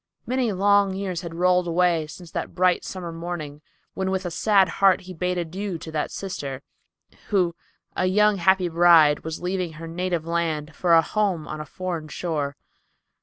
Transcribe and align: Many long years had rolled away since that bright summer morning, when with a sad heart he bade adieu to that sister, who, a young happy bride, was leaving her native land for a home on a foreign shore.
Many 0.25 0.51
long 0.51 0.95
years 0.95 1.21
had 1.21 1.35
rolled 1.35 1.67
away 1.67 2.07
since 2.07 2.31
that 2.31 2.55
bright 2.55 2.83
summer 2.83 3.11
morning, 3.11 3.61
when 3.93 4.09
with 4.09 4.25
a 4.25 4.31
sad 4.31 4.67
heart 4.67 5.01
he 5.01 5.13
bade 5.13 5.37
adieu 5.37 5.77
to 5.77 5.91
that 5.91 6.09
sister, 6.09 6.63
who, 7.27 7.53
a 7.95 8.07
young 8.07 8.37
happy 8.37 8.67
bride, 8.67 9.19
was 9.19 9.43
leaving 9.43 9.73
her 9.73 9.85
native 9.87 10.25
land 10.25 10.73
for 10.75 10.95
a 10.95 11.03
home 11.03 11.47
on 11.47 11.61
a 11.61 11.67
foreign 11.67 12.07
shore. 12.07 12.57